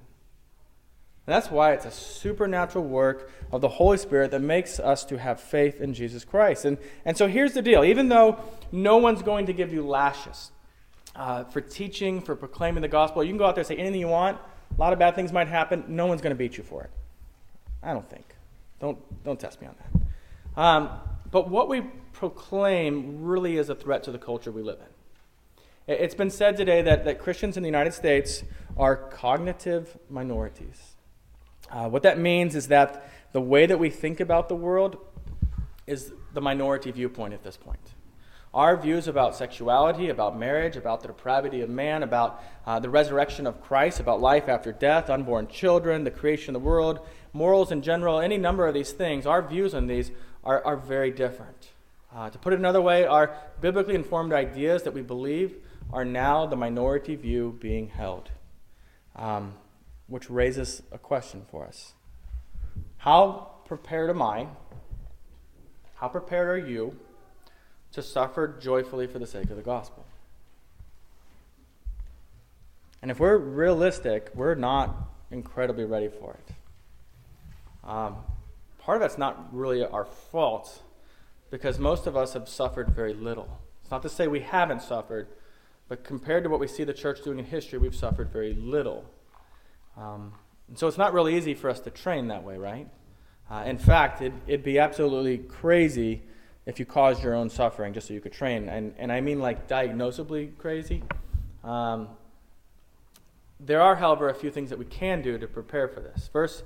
[1.30, 5.20] And that's why it's a supernatural work of the Holy Spirit that makes us to
[5.20, 6.65] have faith in Jesus Christ.
[6.65, 8.39] And, and so here's the deal even though
[8.72, 10.52] no one's going to give you lashes
[11.15, 14.00] uh, for teaching, for proclaiming the gospel, you can go out there and say anything
[14.00, 14.39] you want.
[14.76, 15.84] A lot of bad things might happen.
[15.88, 16.89] No one's going to beat you for it.
[17.84, 18.36] I don't think.
[18.80, 20.62] Don't, don't test me on that.
[20.62, 20.89] Um,
[21.32, 21.82] but what we
[22.13, 24.88] proclaim really is a threat to the culture we live in.
[25.89, 28.43] It's been said today that, that Christians in the United States
[28.78, 30.93] are cognitive minorities.
[31.71, 34.97] Uh, what that means is that the way that we think about the world
[35.88, 37.80] is the minority viewpoint at this point.
[38.54, 43.47] Our views about sexuality, about marriage, about the depravity of man, about uh, the resurrection
[43.47, 46.99] of Christ, about life after death, unborn children, the creation of the world,
[47.34, 50.12] morals in general, any number of these things, our views on these
[50.43, 51.69] are, are very different.
[52.15, 55.56] Uh, to put it another way, our biblically informed ideas that we believe
[55.91, 58.30] are now the minority view being held,
[59.15, 59.56] um,
[60.08, 61.93] which raises a question for us.
[62.97, 64.47] How prepared am I?
[65.95, 66.97] How prepared are you
[67.91, 70.06] to suffer joyfully for the sake of the gospel?
[73.02, 74.95] And if we're realistic, we're not
[75.32, 76.54] incredibly ready for it.
[77.88, 78.17] Um,
[78.80, 80.84] part of that's not really our fault
[81.49, 83.60] because most of us have suffered very little.
[83.82, 85.28] It's not to say we haven't suffered,
[85.89, 89.04] but compared to what we see the church doing in history, we've suffered very little.
[89.97, 90.34] Um,
[90.67, 92.88] and so it's not really easy for us to train that way, right?
[93.49, 96.21] Uh, in fact, it, it'd be absolutely crazy
[96.67, 98.69] if you caused your own suffering just so you could train.
[98.69, 101.02] And, and I mean like diagnosably crazy.
[101.63, 102.10] Um,
[103.60, 106.30] there are, however, a few things that we can do to prepare for this.
[106.32, 106.63] First,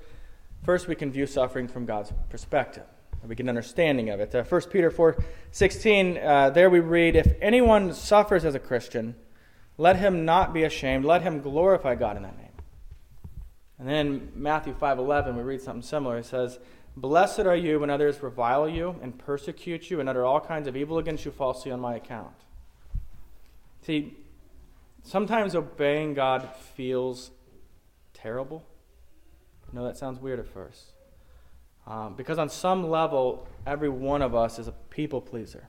[0.65, 2.83] first we can view suffering from God's perspective
[3.27, 4.33] we get an understanding of it.
[4.35, 9.15] Uh, 1 Peter 4 16, uh, there we read, If anyone suffers as a Christian,
[9.77, 12.47] let him not be ashamed, let him glorify God in that name.
[13.79, 16.17] And then Matthew 5 11, we read something similar.
[16.17, 16.59] It says,
[16.95, 20.75] Blessed are you when others revile you and persecute you and utter all kinds of
[20.75, 22.33] evil against you falsely on my account.
[23.81, 24.15] See,
[25.01, 27.31] sometimes obeying God feels
[28.13, 28.63] terrible.
[29.71, 30.93] I know that sounds weird at first.
[31.85, 35.67] Um, because on some level, every one of us is a people pleaser.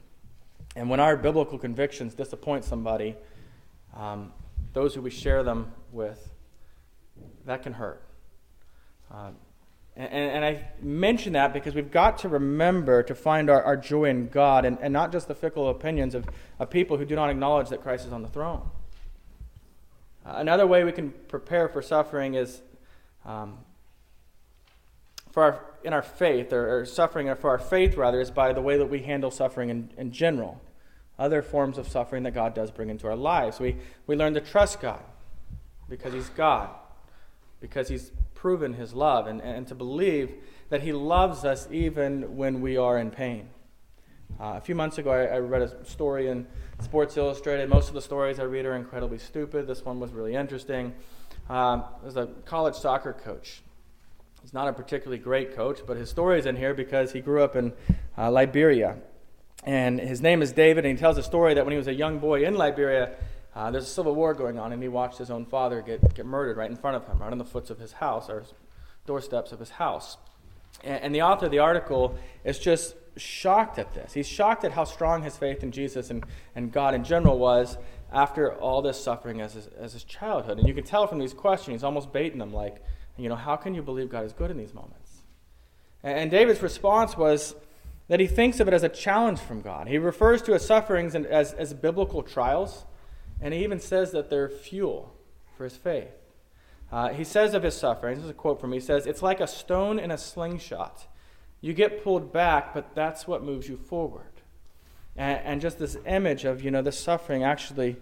[0.76, 3.16] And when our biblical convictions disappoint somebody,
[3.96, 4.32] um,
[4.72, 6.32] those who we share them with,
[7.46, 8.02] that can hurt.
[9.12, 9.30] Uh,
[9.96, 14.06] and, and, I mention that because we've got to remember to find our, our joy
[14.06, 16.26] in God and, and not just the fickle opinions of,
[16.58, 18.68] of people who do not acknowledge that Christ is on the throne.
[20.26, 22.62] Uh, another way we can prepare for suffering is
[23.24, 23.58] um,
[25.34, 28.52] for our, in our faith, or, suffering or, suffering for our faith, rather, is by
[28.52, 30.60] the way that we handle suffering in, in general.
[31.18, 33.58] Other forms of suffering that God does bring into our lives.
[33.58, 35.02] We, we learn to trust God
[35.88, 36.70] because He's God,
[37.60, 40.32] because He's proven His love, and, and to believe
[40.68, 43.48] that He loves us even when we are in pain.
[44.38, 46.46] Uh, a few months ago, I, I, read a story in
[46.80, 47.68] Sports Illustrated.
[47.68, 49.66] Most of the stories I read are incredibly stupid.
[49.66, 50.94] This one was really interesting.
[51.50, 53.64] Um, there's a college soccer coach
[54.44, 57.42] He's not a particularly great coach, but his story is in here because he grew
[57.42, 57.72] up in
[58.18, 58.98] uh, Liberia.
[59.64, 61.94] And his name is David, and he tells a story that when he was a
[61.94, 63.12] young boy in Liberia,
[63.56, 66.26] uh, there's a civil war going on, and he watched his own father get, get
[66.26, 68.44] murdered right in front of him, right on the foots of his house, or
[69.06, 70.18] doorsteps of his house.
[70.82, 74.12] And, and the author of the article is just shocked at this.
[74.12, 76.22] He's shocked at how strong his faith in Jesus and,
[76.54, 77.78] and God in general was
[78.12, 80.58] after all this suffering as his, as his childhood.
[80.58, 82.82] And you can tell from these questions, he's almost baiting them, like,
[83.16, 85.10] you know, how can you believe God is good in these moments?
[86.02, 87.54] And David's response was
[88.08, 89.88] that he thinks of it as a challenge from God.
[89.88, 92.84] He refers to his sufferings as, as biblical trials,
[93.40, 95.14] and he even says that they're fuel
[95.56, 96.12] for his faith.
[96.92, 99.22] Uh, he says of his sufferings, this is a quote from him, he says, It's
[99.22, 101.06] like a stone in a slingshot.
[101.60, 104.26] You get pulled back, but that's what moves you forward.
[105.16, 107.96] And, and just this image of, you know, the suffering actually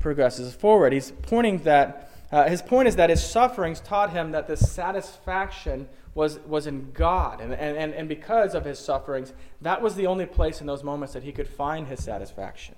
[0.00, 0.94] progresses forward.
[0.94, 5.88] He's pointing that uh, his point is that his sufferings taught him that the satisfaction
[6.14, 7.40] was, was in God.
[7.40, 11.12] And, and, and because of his sufferings, that was the only place in those moments
[11.14, 12.76] that he could find his satisfaction.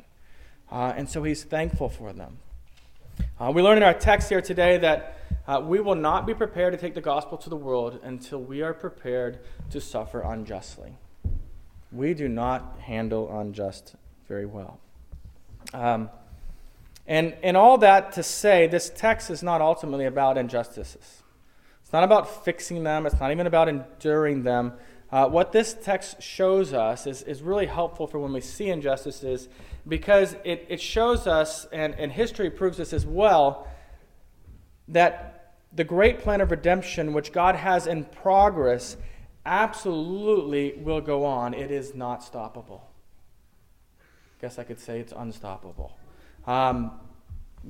[0.70, 2.38] Uh, and so he's thankful for them.
[3.38, 6.72] Uh, we learn in our text here today that uh, we will not be prepared
[6.72, 9.38] to take the gospel to the world until we are prepared
[9.70, 10.96] to suffer unjustly.
[11.92, 13.94] We do not handle unjust
[14.26, 14.80] very well.
[15.72, 16.10] Um,
[17.06, 21.22] and, and all that to say, this text is not ultimately about injustices.
[21.82, 24.72] It's not about fixing them, it's not even about enduring them.
[25.12, 29.48] Uh, what this text shows us is, is really helpful for when we see injustices
[29.86, 33.68] because it, it shows us, and, and history proves this as well,
[34.88, 38.96] that the great plan of redemption which God has in progress
[39.44, 41.52] absolutely will go on.
[41.52, 42.80] It is not stoppable.
[44.00, 45.96] I Guess I could say it's unstoppable.
[46.46, 46.92] Um,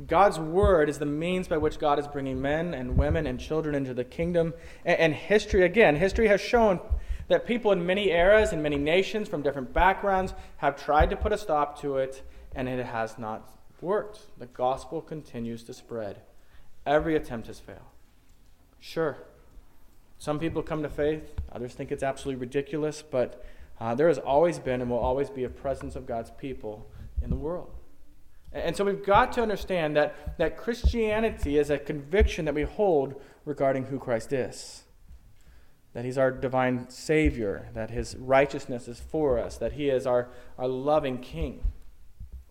[0.06, 3.74] God's word is the means by which God is bringing men and women and children
[3.74, 4.54] into the kingdom.
[4.84, 6.80] And, and, history, again, history has shown
[7.28, 11.32] that people in many eras and many nations from different backgrounds have tried to put
[11.32, 12.22] a stop to it,
[12.54, 13.48] and it has not
[13.80, 14.20] worked.
[14.38, 16.20] The gospel continues to spread.
[16.84, 17.80] Every attempt has failed.
[18.80, 19.16] Sure,
[20.18, 23.44] some people come to faith, others think it's absolutely ridiculous, but
[23.80, 26.86] uh, there has always been and will always be a presence of God's people
[27.22, 27.70] in the world.
[28.54, 33.20] And so we've got to understand that, that Christianity is a conviction that we hold
[33.44, 34.84] regarding who Christ is.
[35.92, 40.28] That he's our divine Savior, that his righteousness is for us, that he is our,
[40.56, 41.64] our loving King.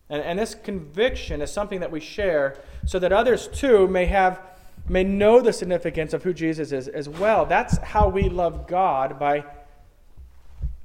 [0.09, 4.41] And, and this conviction is something that we share so that others too may have
[4.89, 7.45] may know the significance of who Jesus is as well.
[7.45, 9.45] That's how we love God by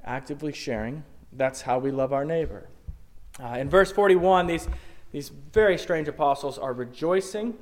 [0.05, 1.03] actively sharing.
[1.33, 2.69] That's how we love our neighbor.
[3.41, 4.67] Uh, in verse 41, these
[5.11, 7.55] these very strange apostles are rejoicing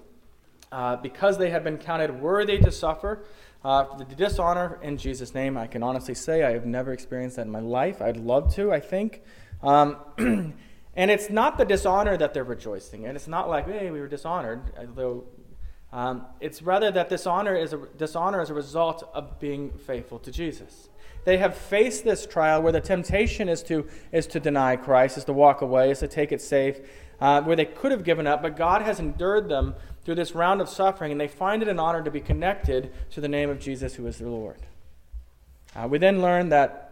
[0.72, 3.24] uh, because they have been counted worthy to suffer
[3.64, 5.58] uh, the dishonor in Jesus' name.
[5.58, 8.02] I can honestly say I have never experienced that in my life.
[8.02, 9.22] I'd love to, I think.
[9.64, 14.00] Um, and it's not the dishonor that they're rejoicing, and it's not like, hey, we
[14.00, 15.26] were dishonored, although
[15.94, 20.32] um, it's rather that dishonor is a, dishonor is a result of being faithful to
[20.32, 20.90] Jesus.
[21.24, 25.26] They have faced this trial where the temptation is to, is to deny Christ, is
[25.26, 26.80] to walk away, is to take it safe,
[27.20, 30.62] uh, where they could have given up, but God has endured them through this round
[30.62, 33.60] of suffering, and they find it an honor to be connected to the name of
[33.60, 34.60] Jesus, who is their Lord.
[35.76, 36.88] Uh, we then learn that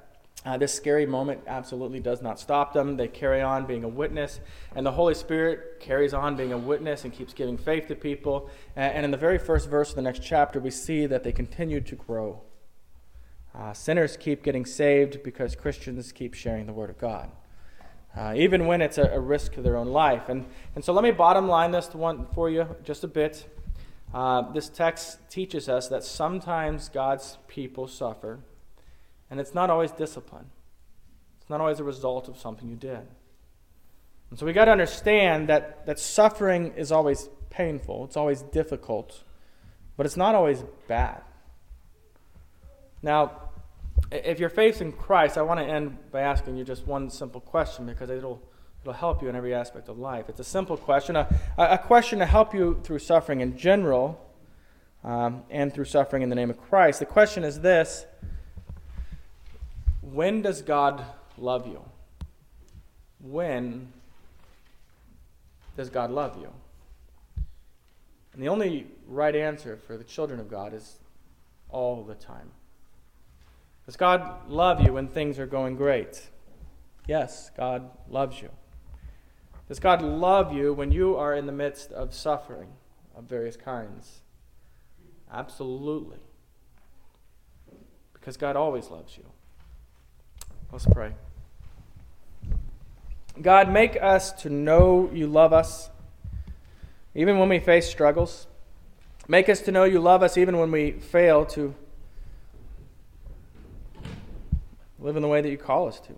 [0.45, 2.97] uh, this scary moment absolutely does not stop them.
[2.97, 4.39] They carry on being a witness,
[4.75, 8.49] and the Holy Spirit carries on being a witness and keeps giving faith to people.
[8.75, 11.31] And, and in the very first verse of the next chapter, we see that they
[11.31, 12.41] continue to grow.
[13.57, 17.31] Uh, sinners keep getting saved because Christians keep sharing the Word of God,
[18.15, 20.29] uh, even when it's a, a, risk to their own life.
[20.29, 23.47] And, and so let me bottom line this one for you just a bit.
[24.13, 28.39] Uh, this text teaches us that sometimes God's people suffer
[29.29, 30.45] and it's not always discipline,
[31.41, 33.01] it's not always a result of something you did.
[34.29, 39.23] And so we got to understand that, that suffering is always painful, it's always difficult,
[39.97, 41.21] but it's not always bad.
[43.01, 43.44] Now,
[44.11, 47.85] if you're facing Christ, I want to end by asking you just one simple question
[47.85, 48.41] because it'll,
[48.81, 50.29] it'll help you in every aspect of life.
[50.29, 51.27] It's a simple question, a,
[51.57, 54.19] a question to help you through suffering in general
[55.03, 56.99] um, and through suffering in the name of Christ.
[56.99, 58.05] The question is this
[60.01, 61.03] when does God
[61.37, 61.81] love you?
[63.19, 63.91] When
[65.75, 66.49] does God love you?
[68.33, 70.99] And the only right answer for the children of God is
[71.69, 72.51] all the time.
[73.85, 76.29] Does God love you when things are going great?
[77.07, 78.49] Yes, God loves you.
[79.67, 82.69] Does God love you when you are in the midst of suffering
[83.15, 84.21] of various kinds?
[85.31, 86.17] Absolutely.
[88.13, 89.25] Because God always loves you.
[90.71, 91.13] Let's pray.
[93.41, 95.89] God, make us to know you love us
[97.13, 98.47] even when we face struggles.
[99.27, 101.73] Make us to know you love us even when we fail to
[105.05, 106.13] live in the way that you call us to.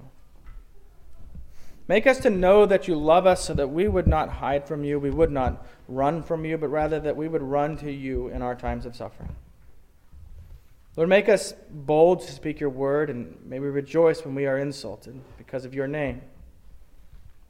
[1.90, 4.84] Make us to know that you love us so that we would not hide from
[4.84, 8.30] you, we would not run from you, but rather that we would run to you
[8.30, 9.36] in our times of suffering.
[10.96, 14.58] Lord, make us bold to speak your word, and may we rejoice when we are
[14.58, 16.22] insulted because of your name.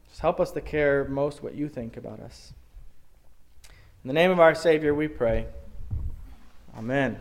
[0.10, 2.54] Just help us to care most what you think about us.
[4.04, 5.48] In the name of our Savior, we pray.
[6.78, 7.20] Amen.